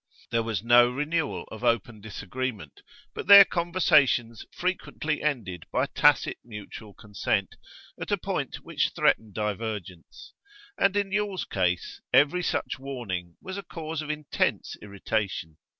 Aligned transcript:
There 0.31 0.41
was 0.41 0.63
no 0.63 0.89
renewal 0.89 1.43
of 1.51 1.63
open 1.63 2.01
disagreement, 2.01 2.81
but 3.13 3.27
their 3.27 3.45
conversations 3.45 4.43
frequently 4.51 5.21
ended 5.21 5.65
by 5.71 5.85
tacit 5.85 6.39
mutual 6.43 6.95
consent, 6.95 7.55
at 7.99 8.09
a 8.09 8.17
point 8.17 8.55
which 8.63 8.93
threatened 8.95 9.35
divergence; 9.35 10.33
and 10.75 10.97
in 10.97 11.11
Yule's 11.11 11.45
case 11.45 12.01
every 12.11 12.41
such 12.41 12.79
warning 12.79 13.37
was 13.43 13.59
a 13.59 13.61
cause 13.61 14.01
of 14.01 14.09
intense 14.09 14.75
irritation. 14.81 15.59